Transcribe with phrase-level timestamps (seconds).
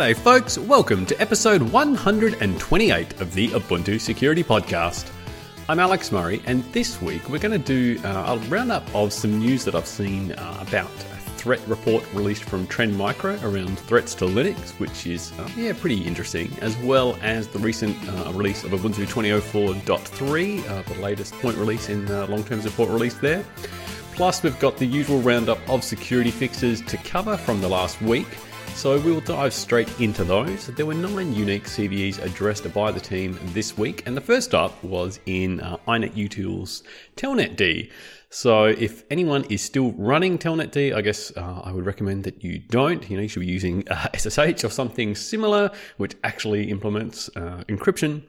[0.00, 0.56] G'day, folks.
[0.56, 5.12] Welcome to episode 128 of the Ubuntu Security Podcast.
[5.68, 9.38] I'm Alex Murray, and this week we're going to do uh, a roundup of some
[9.38, 14.14] news that I've seen uh, about a threat report released from Trend Micro around threats
[14.14, 18.64] to Linux, which is uh, yeah pretty interesting, as well as the recent uh, release
[18.64, 23.44] of Ubuntu 2004.3, uh, the latest point release in long-term support release there.
[24.14, 28.28] Plus, we've got the usual roundup of security fixes to cover from the last week.
[28.74, 30.68] So we'll dive straight into those.
[30.68, 34.82] There were nine unique CVEs addressed by the team this week, and the first up
[34.82, 36.82] was in uh, inetutils
[37.16, 37.90] Telnet-D.
[38.30, 42.58] So if anyone is still running Telnet-D, I guess uh, I would recommend that you
[42.58, 43.08] don't.
[43.10, 47.64] You know, you should be using uh, SSH or something similar, which actually implements uh,
[47.68, 48.22] encryption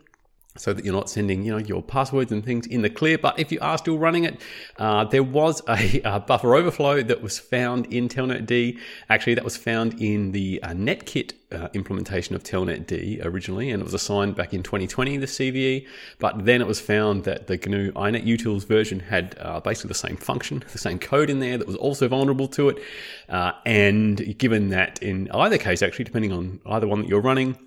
[0.57, 3.17] so that you're not sending you know your passwords and things in the clear.
[3.17, 4.41] But if you are still running it
[4.77, 8.77] uh, there was a, a, buffer overflow that was found in telnet-d
[9.09, 13.83] actually that was found in the uh, netkit uh, implementation of telnet-d originally and it
[13.83, 15.85] was assigned back in 2020 the cve
[16.19, 19.93] but then it was found that the gnu inet inetutils version had uh, basically the
[19.93, 22.77] same function the same code in there that was also vulnerable to it.
[23.29, 27.57] Uh, and given that in either case actually depending on either one that you're running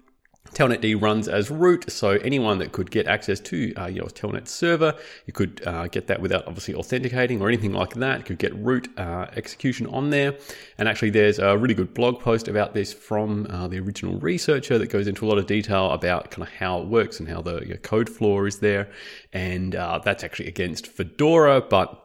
[0.53, 4.95] Telnet-D runs as root, so anyone that could get access to uh, your Telnet server,
[5.27, 8.19] you could uh, get that without obviously authenticating or anything like that.
[8.19, 10.37] You could get root uh, execution on there.
[10.79, 14.79] And actually, there's a really good blog post about this from uh, the original researcher
[14.79, 17.43] that goes into a lot of detail about kind of how it works and how
[17.43, 18.89] the code floor is there.
[19.33, 22.04] And uh, that's actually against Fedora, but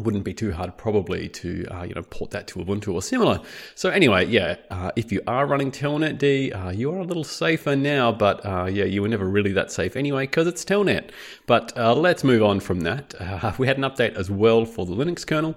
[0.00, 3.40] wouldn't be too hard probably to uh, you know port that to Ubuntu or similar.
[3.74, 7.76] So anyway, yeah, uh, if you are running Telnet-D, uh, you are a little safer
[7.76, 11.10] now, but uh, yeah, you were never really that safe anyway because it's Telnet.
[11.46, 13.14] But uh, let's move on from that.
[13.20, 15.56] Uh, we had an update as well for the Linux kernel.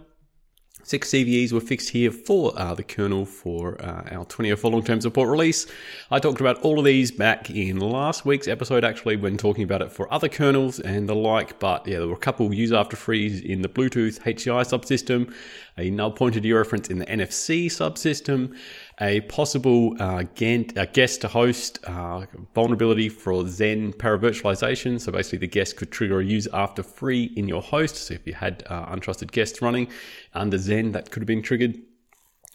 [0.83, 5.01] Six CVEs were fixed here for uh, the kernel for uh, our 2004 long term
[5.01, 5.67] support release.
[6.09, 9.81] I talked about all of these back in last week's episode, actually, when talking about
[9.81, 11.59] it for other kernels and the like.
[11.59, 15.33] But yeah, there were a couple use after frees in the Bluetooth HCI subsystem,
[15.77, 18.55] a null pointer dereference in the NFC subsystem,
[19.01, 25.01] a possible uh, guest to host uh, vulnerability for Xen paravirtualization.
[25.01, 27.95] So basically, the guest could trigger a use after free in your host.
[27.95, 29.87] So if you had uh, untrusted guests running
[30.35, 31.79] under Xen, that could have been triggered.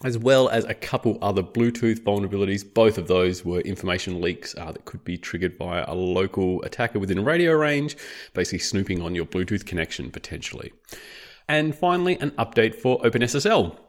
[0.05, 2.63] As well as a couple other Bluetooth vulnerabilities.
[2.75, 6.99] Both of those were information leaks uh, that could be triggered by a local attacker
[6.99, 7.97] within radio range,
[8.35, 10.71] basically snooping on your Bluetooth connection potentially.
[11.49, 13.86] And finally, an update for OpenSSL.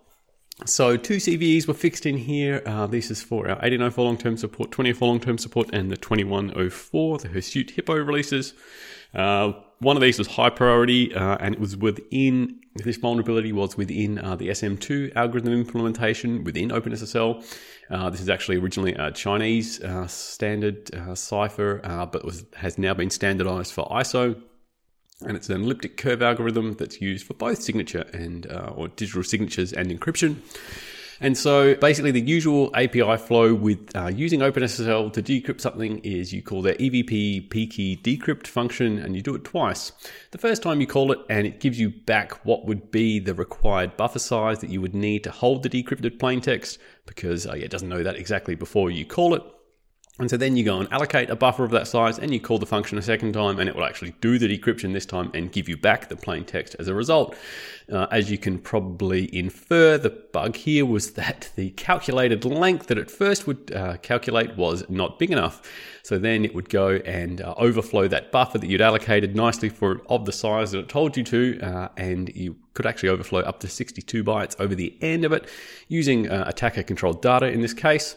[0.65, 2.63] So two CVEs were fixed in here.
[2.65, 7.27] Uh, this is for our 1804 long-term support, 24 long-term support, and the 2104, the
[7.27, 8.53] Hirsute Hippo releases.
[9.13, 13.75] Uh, one of these was high priority, uh, and it was within this vulnerability was
[13.75, 17.43] within uh, the SM2 algorithm implementation within OpenSSL.
[17.89, 21.81] Uh, this is actually originally a Chinese uh, standard cipher,
[22.11, 24.39] but was, has now been standardized for ISO
[25.25, 29.23] and it's an elliptic curve algorithm that's used for both signature and uh, or digital
[29.23, 30.37] signatures and encryption.
[31.19, 36.31] And so basically the usual API flow with uh, using OpenSSL to decrypt something is
[36.31, 39.91] you call the EVP pkey decrypt function and you do it twice.
[40.29, 43.33] The first time you call it and it gives you back what would be the
[43.33, 47.71] required buffer size that you would need to hold the decrypted plaintext because uh, it
[47.71, 49.41] doesn't know that exactly before you call it.
[50.19, 52.57] And so then you go and allocate a buffer of that size and you call
[52.57, 55.51] the function a second time and it will actually do the decryption this time and
[55.51, 57.35] give you back the plain text as a result.
[57.91, 62.97] Uh, as you can probably infer, the bug here was that the calculated length that
[62.97, 65.61] it first would uh, calculate was not big enough.
[66.01, 70.01] So then it would go and uh, overflow that buffer that you'd allocated nicely for
[70.07, 73.59] of the size that it told you to, uh, and you could actually overflow up
[73.59, 75.47] to 62 bytes over the end of it
[75.89, 78.15] using uh, attacker controlled data in this case.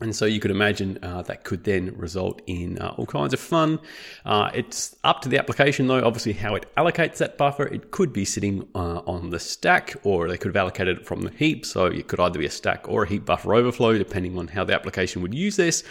[0.00, 3.40] And so you could imagine uh, that could then result in uh, all kinds of
[3.40, 3.80] fun.
[4.24, 7.66] Uh, it's up to the application, though, obviously, how it allocates that buffer.
[7.66, 11.22] It could be sitting uh, on the stack, or they could have allocated it from
[11.22, 11.66] the heap.
[11.66, 14.62] So it could either be a stack or a heap buffer overflow, depending on how
[14.62, 15.82] the application would use this.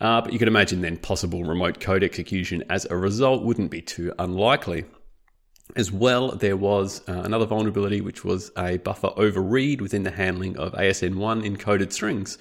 [0.00, 3.82] Uh, but you could imagine then possible remote code execution as a result wouldn't be
[3.82, 4.84] too unlikely.
[5.74, 10.56] As well, there was uh, another vulnerability, which was a buffer overread within the handling
[10.56, 12.38] of ASN1 encoded strings.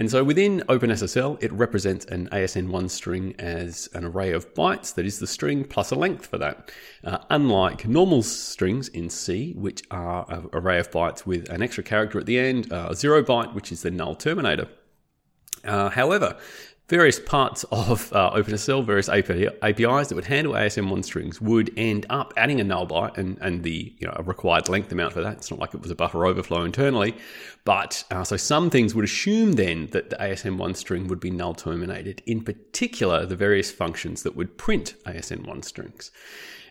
[0.00, 5.04] And so within OpenSSL, it represents an ASN1 string as an array of bytes, that
[5.04, 6.72] is the string plus a length for that.
[7.04, 11.84] Uh, unlike normal strings in C, which are an array of bytes with an extra
[11.84, 14.68] character at the end, uh, a zero byte, which is the null terminator.
[15.64, 16.38] Uh, however,
[16.90, 22.34] various parts of uh, OpenSSL, various APIs that would handle ASN1 strings would end up
[22.36, 25.34] adding a null byte and, and the you know required length amount for that.
[25.34, 27.14] It's not like it was a buffer overflow internally,
[27.64, 31.54] but uh, so some things would assume then that the ASN1 string would be null
[31.54, 32.22] terminated.
[32.26, 36.10] In particular, the various functions that would print ASN1 strings.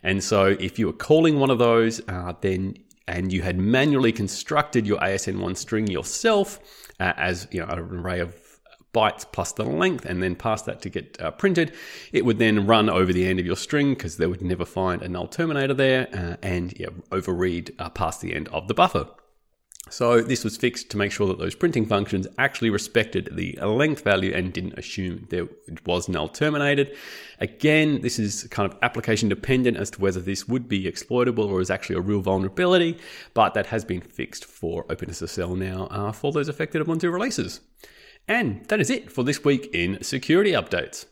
[0.04, 2.76] And so if you were calling one of those, uh, then
[3.08, 6.60] and you had manually constructed your ASN1 string yourself
[7.00, 8.49] uh, as you know an array of
[8.94, 11.74] bytes plus the length and then pass that to get uh, printed,
[12.12, 15.02] it would then run over the end of your string because they would never find
[15.02, 19.08] a null terminator there uh, and yeah, overread uh, past the end of the buffer.
[19.90, 24.04] So this was fixed to make sure that those printing functions actually respected the length
[24.04, 25.48] value and didn't assume there
[25.86, 26.96] was null terminated.
[27.40, 31.60] Again, this is kind of application dependent as to whether this would be exploitable or
[31.60, 32.98] is actually a real vulnerability,
[33.34, 37.62] but that has been fixed for OpenSSL now uh, for those affected Ubuntu releases.
[38.30, 41.08] And that is it for this week in security updates.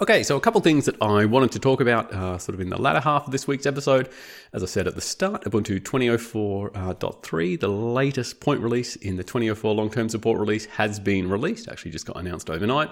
[0.00, 2.68] Okay, so a couple things that I wanted to talk about uh, sort of in
[2.68, 4.08] the latter half of this week's episode.
[4.52, 9.24] As I said at the start, Ubuntu 2004.3, uh, the latest point release in the
[9.24, 12.90] 2004 long term support release, has been released, actually just got announced overnight.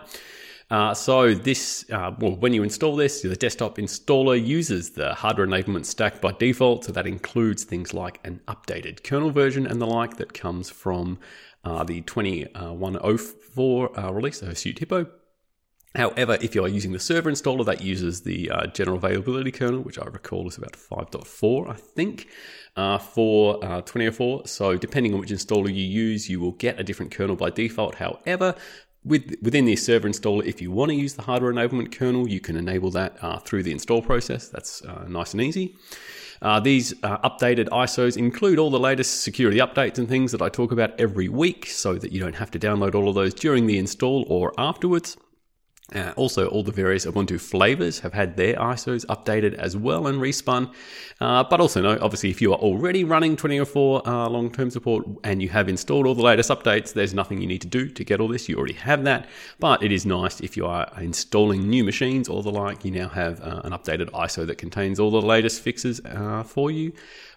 [0.71, 5.47] Uh, so this, uh, well, when you install this, the desktop installer uses the hardware
[5.47, 6.85] enablement stack by default.
[6.85, 11.19] So that includes things like an updated kernel version and the like that comes from
[11.65, 15.07] uh, the 2104 uh, release, the Hirsute Hippo.
[15.95, 19.83] However, if you are using the server installer, that uses the uh, general availability kernel,
[19.83, 22.29] which I recall is about 5.4, I think,
[22.77, 24.47] uh, for uh, 2004.
[24.47, 27.97] So, depending on which installer you use, you will get a different kernel by default.
[27.97, 28.55] However,
[29.05, 32.41] with, within the server installer, if you want to use the hardware enablement kernel, you
[32.41, 34.49] can enable that uh, through the install process.
[34.49, 35.77] That's uh, nice and easy.
[36.41, 40.49] Uh, these uh, updated ISOs include all the latest security updates and things that I
[40.49, 43.67] talk about every week so that you don't have to download all of those during
[43.67, 45.17] the install or afterwards.
[45.95, 50.21] Uh, also, all the various Ubuntu flavors have had their ISOs updated as well and
[50.21, 50.73] respun.
[51.21, 55.07] Uh, but also, no, obviously, if you are already running 2004 uh, long term support
[55.25, 58.05] and you have installed all the latest updates, there's nothing you need to do to
[58.05, 58.49] get all this.
[58.49, 59.27] You already have that.
[59.59, 63.09] But it is nice if you are installing new machines or the like, you now
[63.09, 66.93] have uh, an updated ISO that contains all the latest fixes uh, for you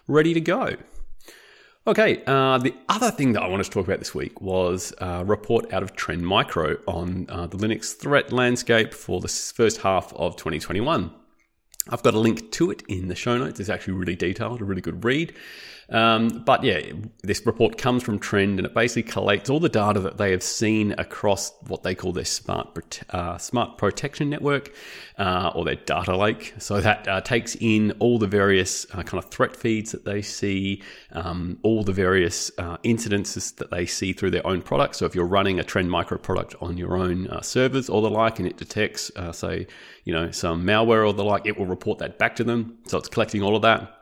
[0.08, 0.76] ready to go.
[1.88, 5.24] Okay, uh, the other thing that I wanted to talk about this week was a
[5.24, 10.12] report out of Trend Micro on uh, the Linux threat landscape for the first half
[10.14, 11.12] of 2021.
[11.88, 13.60] I've got a link to it in the show notes.
[13.60, 15.34] It's actually really detailed, a really good read.
[15.88, 16.80] Um, but yeah,
[17.22, 20.42] this report comes from Trend and it basically collates all the data that they have
[20.42, 24.74] seen across what they call their smart uh, smart protection network
[25.16, 26.54] uh, or their data lake.
[26.58, 30.22] So that uh, takes in all the various uh, kind of threat feeds that they
[30.22, 34.98] see, um, all the various uh, incidences that they see through their own products.
[34.98, 38.10] So if you're running a Trend Micro product on your own uh, servers or the
[38.10, 39.68] like, and it detects, say,
[40.06, 42.78] you know, some malware or the like, it will report that back to them.
[42.86, 43.92] So it's collecting all of that.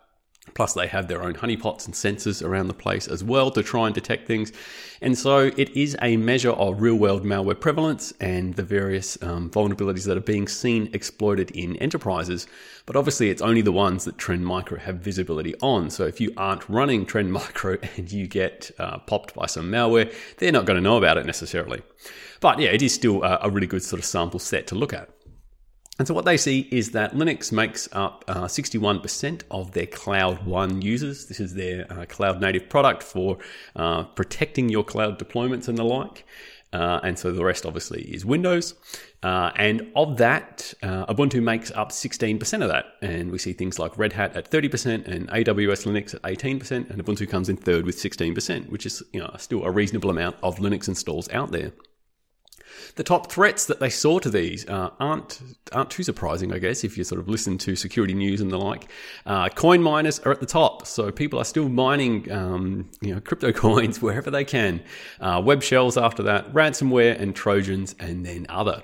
[0.52, 3.86] Plus, they have their own honeypots and sensors around the place as well to try
[3.86, 4.52] and detect things.
[5.00, 9.48] And so, it is a measure of real world malware prevalence and the various um,
[9.48, 12.46] vulnerabilities that are being seen exploited in enterprises.
[12.84, 15.88] But obviously, it's only the ones that Trend Micro have visibility on.
[15.88, 20.14] So, if you aren't running Trend Micro and you get uh, popped by some malware,
[20.36, 21.80] they're not going to know about it necessarily.
[22.40, 24.92] But yeah, it is still a, a really good sort of sample set to look
[24.92, 25.08] at.
[25.98, 30.44] And so what they see is that Linux makes up uh, 61% of their Cloud
[30.44, 31.26] One users.
[31.26, 33.38] This is their uh, cloud native product for
[33.76, 36.26] uh, protecting your cloud deployments and the like.
[36.72, 38.74] Uh, and so the rest obviously is Windows.
[39.22, 42.86] Uh, and of that, uh, Ubuntu makes up 16% of that.
[43.00, 46.90] And we see things like Red Hat at 30% and AWS Linux at 18%.
[46.90, 50.36] And Ubuntu comes in third with 16%, which is you know, still a reasonable amount
[50.42, 51.70] of Linux installs out there.
[52.96, 55.40] The top threats that they saw to these uh, aren't
[55.72, 58.58] aren't too surprising, I guess, if you sort of listen to security news and the
[58.58, 58.88] like.
[59.26, 63.20] Uh, coin miners are at the top, so people are still mining, um, you know,
[63.20, 64.82] crypto coins wherever they can.
[65.20, 68.82] Uh, web shells after that, ransomware and trojans, and then other.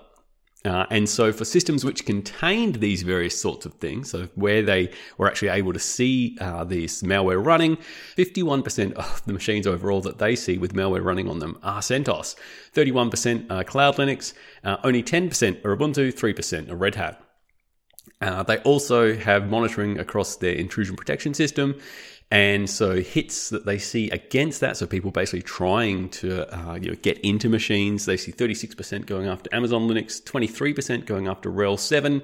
[0.63, 4.91] Uh, and so, for systems which contained these various sorts of things, so where they
[5.17, 7.79] were actually able to see uh, this malware running,
[8.19, 12.37] 51% of the machines overall that they see with malware running on them are CentOS,
[12.75, 17.30] 31% are CloudLinux, uh, only 10% are Ubuntu, 3% are Red Hat.
[18.21, 21.79] Uh, they also have monitoring across their intrusion protection system,
[22.31, 26.91] and so hits that they see against that, so people basically trying to uh, you
[26.91, 31.77] know, get into machines, they see 36% going after Amazon Linux, 23% going after RHEL
[31.77, 32.23] 7,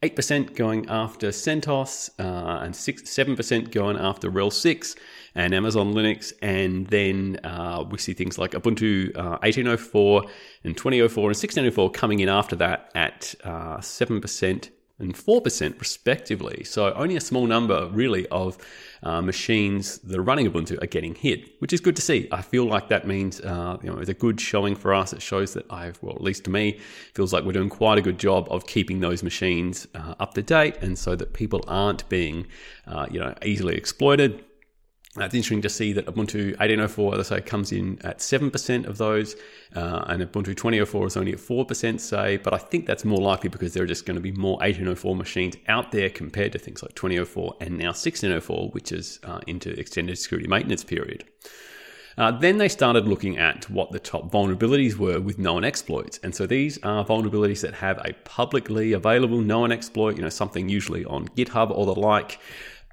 [0.00, 4.94] 8% going after CentOS, uh, and 6, 7% going after RHEL 6
[5.34, 6.32] and Amazon Linux.
[6.40, 10.30] And then uh, we see things like Ubuntu uh, 18.04
[10.62, 16.64] and 20.04 and 16.04 coming in after that at uh, 7% and 4% respectively.
[16.64, 18.58] So only a small number really of
[19.02, 22.28] uh, machines that are running Ubuntu are getting hit, which is good to see.
[22.32, 25.12] I feel like that means uh, you know it's a good showing for us.
[25.12, 26.80] It shows that I've, well, at least to me,
[27.14, 30.42] feels like we're doing quite a good job of keeping those machines uh, up to
[30.42, 32.46] date, and so that people aren't being
[32.86, 34.44] uh, you know easily exploited.
[35.20, 38.98] It's interesting to see that Ubuntu 18.04, as I say, comes in at 7% of
[38.98, 39.36] those,
[39.74, 43.48] uh, and Ubuntu 20.04 is only at 4%, say, but I think that's more likely
[43.50, 46.82] because there are just going to be more 18.04 machines out there compared to things
[46.82, 51.24] like 20.04 and now 16.04, which is uh, into extended security maintenance period.
[52.18, 56.18] Uh, then they started looking at what the top vulnerabilities were with known exploits.
[56.24, 60.68] And so these are vulnerabilities that have a publicly available known exploit, you know, something
[60.68, 62.40] usually on GitHub or the like.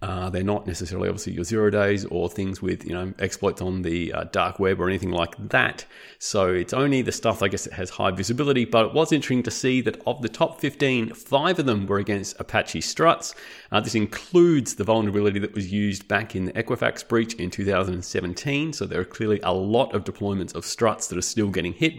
[0.01, 3.81] Uh, they're not necessarily obviously your zero days or things with you know exploits on
[3.81, 5.85] the uh, dark web or anything like that.
[6.19, 8.65] So it's only the stuff I guess that has high visibility.
[8.65, 11.99] But it was interesting to see that of the top 15, five of them were
[11.99, 13.35] against Apache struts.
[13.71, 18.73] Uh, this includes the vulnerability that was used back in the Equifax breach in 2017.
[18.73, 21.93] So there are clearly a lot of deployments of struts that are still getting hit.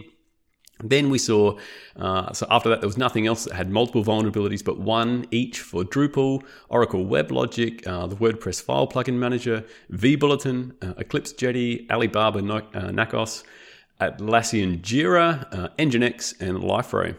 [0.83, 1.57] Then we saw,
[1.95, 5.59] uh, so after that, there was nothing else that had multiple vulnerabilities, but one each
[5.59, 12.41] for Drupal, Oracle WebLogic, uh, the WordPress file plugin manager, vBulletin, uh, Eclipse Jetty, Alibaba
[12.41, 13.43] no- uh, Nacos,
[13.99, 17.15] Atlassian Jira, uh, Nginx, and Liferay.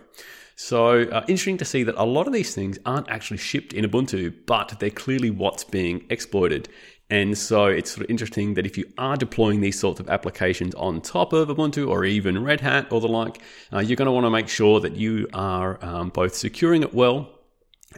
[0.55, 3.85] So uh, interesting to see that a lot of these things aren't actually shipped in
[3.85, 6.69] Ubuntu, but they're clearly what's being exploited.
[7.11, 10.75] And so it's sort of interesting that if you are deploying these sorts of applications
[10.75, 13.41] on top of Ubuntu or even Red Hat or the like,
[13.73, 16.93] uh, you're going to want to make sure that you are um, both securing it
[16.93, 17.31] well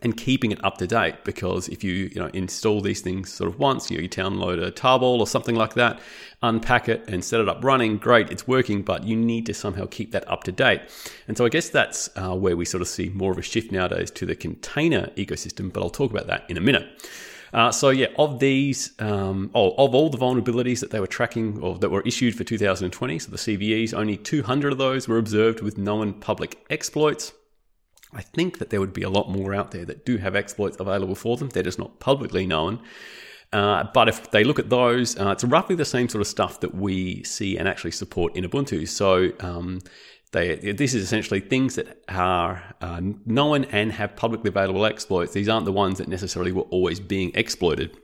[0.03, 3.51] and keeping it up to date because if you you know install these things sort
[3.51, 5.99] of once you, you download a tarball or something like that
[6.43, 9.85] unpack it and set it up running great it's working but you need to somehow
[9.87, 10.81] keep that up to date.
[11.27, 13.73] And so i guess that's uh, where we sort of see more of a shift
[13.73, 16.89] nowadays to the container ecosystem but i'll talk about that in a minute
[17.53, 21.61] uh, so yeah, of these, um, oh, of all the vulnerabilities that they were tracking
[21.61, 25.61] or that were issued for 2020, so the CVEs, only 200 of those were observed
[25.61, 27.33] with known public exploits.
[28.13, 30.77] I think that there would be a lot more out there that do have exploits
[30.81, 31.49] available for them.
[31.49, 32.83] They're just not publicly known.
[33.53, 36.61] Uh, but if they look at those, uh, it's roughly the same sort of stuff
[36.61, 38.87] that we see and actually support in Ubuntu.
[38.87, 39.81] So um,
[40.33, 45.33] they, this is essentially things that are uh, known and have publicly available exploits.
[45.33, 47.97] These aren't the ones that necessarily were always being exploited.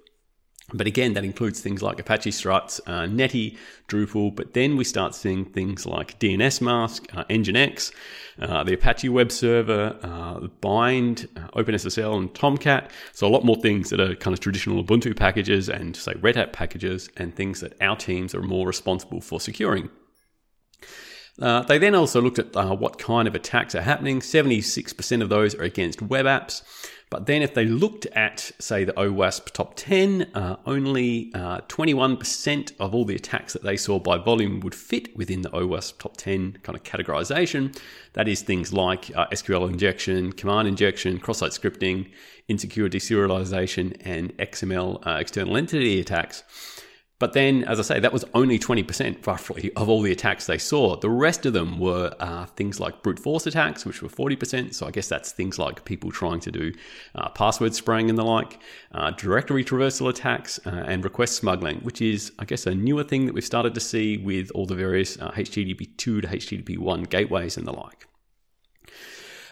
[0.75, 3.57] But again, that includes things like Apache struts, uh, Netty,
[3.87, 7.93] Drupal, but then we start seeing things like dnsmasq, uh, Nginx,
[8.41, 12.91] uh, the Apache web server, uh, Bind, uh, OpenSSL, and Tomcat.
[13.13, 16.35] So a lot more things that are kind of traditional Ubuntu packages and say Red
[16.35, 19.89] Hat packages and things that our teams are more responsible for securing.
[21.41, 24.21] Uh, they then also looked at uh, what kind of attacks are happening.
[24.21, 26.63] 76% of those are against web apps.
[27.09, 32.85] But then if they looked at, say, the OWASP top 10, uh, only 21% uh,
[32.85, 36.17] of all the attacks that they saw by volume would fit within the OWASP top
[36.17, 37.79] 10 kind of categorization.
[38.15, 42.11] That is things like uh, SQL injection, command injection, cross-site scripting,
[42.49, 46.43] insecure deserialization, and XML uh, external entity attacks.
[47.19, 50.59] But then, as I say, that was only 20% roughly of all the attacks they
[50.59, 50.97] saw.
[50.97, 54.75] The rest of them were uh, things like brute force attacks, which were 40%.
[54.75, 56.73] So I guess that's things like people trying to do
[57.15, 58.59] uh, password spraying and the like,
[58.93, 63.25] uh, directory traversal attacks, uh, and request smuggling, which is, I guess, a newer thing
[63.25, 67.05] that we've started to see with all the various HTTP uh, 2 to HTTP 1
[67.05, 68.07] gateways and the like.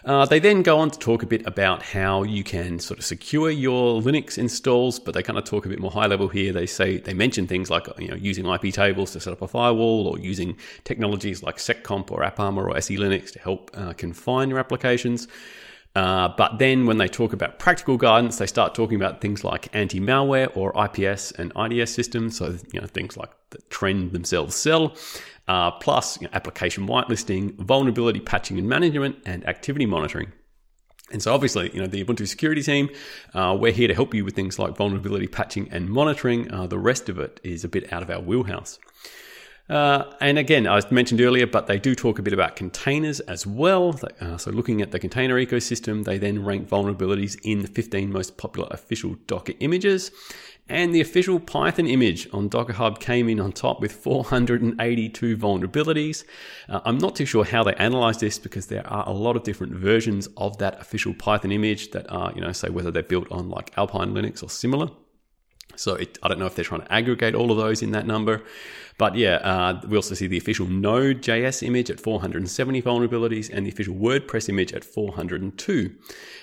[0.05, 3.05] Uh, they then go on to talk a bit about how you can sort of
[3.05, 6.53] secure your Linux installs, but they kind of talk a bit more high level here.
[6.53, 10.07] They say they mention things like you know using iptables to set up a firewall,
[10.07, 15.27] or using technologies like seccomp or AppArmor or SELinux to help uh, confine your applications.
[15.95, 19.73] Uh, but then when they talk about practical guidance, they start talking about things like
[19.73, 22.37] anti-malware or IPS and IDS systems.
[22.37, 24.95] So you know things like the trend themselves sell,
[25.47, 30.33] uh, plus you know, application whitelisting, vulnerability patching and management, and activity monitoring.
[31.11, 32.89] And so, obviously, you know the Ubuntu security team,
[33.33, 36.51] uh, we're here to help you with things like vulnerability patching and monitoring.
[36.51, 38.79] Uh, the rest of it is a bit out of our wheelhouse.
[39.67, 43.47] Uh, and again, I mentioned earlier, but they do talk a bit about containers as
[43.47, 43.99] well.
[44.21, 48.37] Uh, so, looking at the container ecosystem, they then rank vulnerabilities in the 15 most
[48.37, 50.11] popular official Docker images.
[50.67, 56.23] And the official Python image on Docker Hub came in on top with 482 vulnerabilities.
[56.67, 59.43] Uh, I'm not too sure how they analyze this because there are a lot of
[59.43, 63.31] different versions of that official Python image that are, you know, say whether they're built
[63.31, 64.89] on like Alpine Linux or similar.
[65.75, 68.07] So it, I don't know if they're trying to aggregate all of those in that
[68.07, 68.43] number.
[68.97, 73.69] But yeah, uh, we also see the official Node.js image at 470 vulnerabilities and the
[73.69, 75.93] official WordPress image at 402.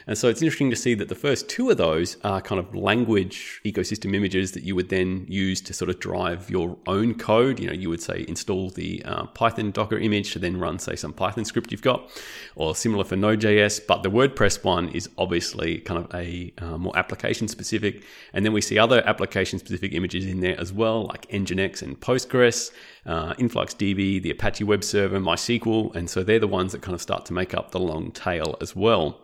[0.06, 2.74] And so it's interesting to see that the first two of those are kind of
[2.74, 7.58] language ecosystem images that you would then use to sort of drive your own code.
[7.58, 10.94] You know, you would say install the uh, Python Docker image to then run, say,
[10.96, 12.10] some Python script you've got,
[12.54, 13.86] or similar for Node.js.
[13.86, 18.04] But the WordPress one is obviously kind of a uh, more application specific.
[18.34, 22.00] And then we see other application specific images in there as well, like Nginx and
[22.00, 22.72] Postgres
[23.06, 27.02] uh, InfluxDB, the Apache Web Server, MySQL, and so they're the ones that kind of
[27.02, 29.20] start to make up the long tail as well.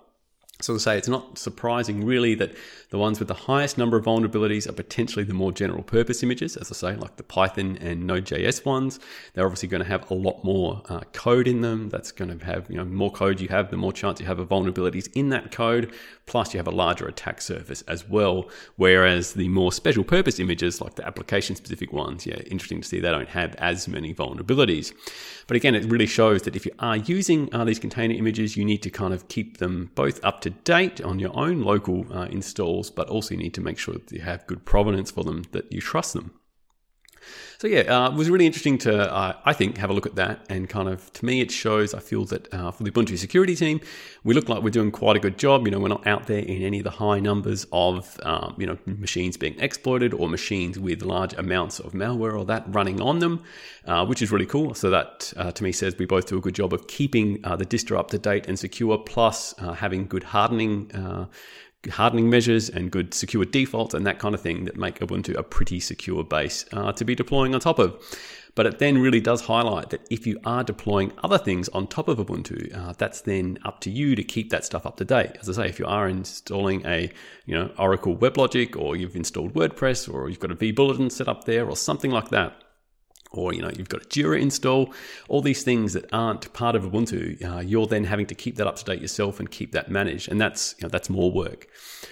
[0.61, 2.53] So to say, it's not surprising really that
[2.91, 6.57] the ones with the highest number of vulnerabilities are potentially the more general purpose images,
[6.57, 8.99] as I say, like the Python and Node.js ones.
[9.35, 11.91] They're obviously going to have a lot more uh, code in them.
[11.91, 14.41] That's going to have, you know, more code you have, the more chance you have
[14.41, 15.93] of vulnerabilities in that code.
[16.27, 18.51] Plus, you have a larger attack surface as well.
[18.77, 22.99] Whereas the more special purpose images, like the application specific ones, yeah, interesting to see
[22.99, 24.93] they don't have as many vulnerabilities.
[25.47, 28.65] But again, it really shows that if you are using uh, these container images, you
[28.65, 32.27] need to kind of keep them both up to date on your own local uh,
[32.27, 35.45] installs, but also you need to make sure that you have good provenance for them,
[35.53, 36.38] that you trust them.
[37.59, 40.15] So yeah, uh, it was really interesting to, uh, I think, have a look at
[40.15, 43.19] that and kind of, to me, it shows, I feel that uh, for the Ubuntu
[43.19, 43.81] security team,
[44.23, 45.67] we look like we're doing quite a good job.
[45.67, 48.67] You know, we're not out there in any of the high numbers of, um, you
[48.67, 53.19] know, machines being exploited or machines with large amounts of malware or that running on
[53.19, 53.43] them,
[53.87, 54.73] uh, which is really cool.
[54.75, 57.57] So that, uh, to me, says we both do a good job of keeping uh,
[57.57, 60.93] the distro up to date and secure, plus having good hardening
[61.91, 65.43] hardening measures and good secure defaults and that kind of thing that make Ubuntu a
[65.43, 67.97] pretty secure base uh, to be deploying on top of.
[68.55, 72.09] But it then really does highlight that if you are deploying other things on top
[72.09, 75.37] of Ubuntu, uh, that's then up to you to keep that stuff up to date.
[75.41, 77.13] As I say, if you are installing a
[77.47, 81.45] you know Oracle WebLogic or you've installed WordPress or you've got a vBulletin set up
[81.45, 82.65] there or something like that,
[83.31, 84.93] or you know you've got a Jira install,
[85.29, 88.67] all these things that aren't part of Ubuntu, uh, you're then having to keep that
[88.67, 91.69] up to date yourself and keep that managed, and that's you know, that's more work.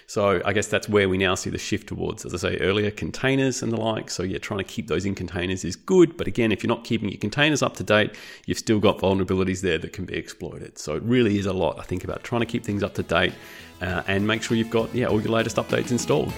[0.07, 2.91] So I guess that's where we now see the shift towards, as I say earlier,
[2.91, 4.11] containers and the like.
[4.11, 6.85] So yeah, trying to keep those in containers is good, but again, if you're not
[6.85, 8.15] keeping your containers up to date,
[8.47, 10.79] you've still got vulnerabilities there that can be exploited.
[10.79, 11.79] So it really is a lot.
[11.79, 13.35] I think about trying to keep things up to date
[13.81, 16.33] uh, and make sure you've got yeah all your latest updates installed.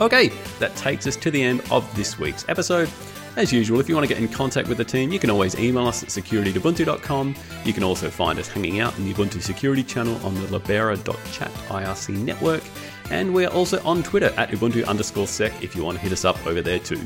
[0.00, 2.90] Okay, that takes us to the end of this week's episode.
[3.34, 5.58] As usual, if you want to get in contact with the team, you can always
[5.58, 7.34] email us at security.ubuntu.com.
[7.64, 11.50] You can also find us hanging out in the Ubuntu security channel on the libera.chat
[11.50, 12.62] IRC network.
[13.10, 16.26] And we're also on Twitter at Ubuntu underscore sec if you want to hit us
[16.26, 17.00] up over there too.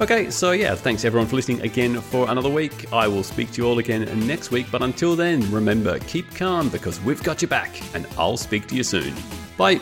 [0.00, 2.92] Okay, so yeah, thanks everyone for listening again for another week.
[2.92, 6.68] I will speak to you all again next week, but until then, remember, keep calm
[6.68, 9.12] because we've got your back, and I'll speak to you soon.
[9.56, 9.80] Bye.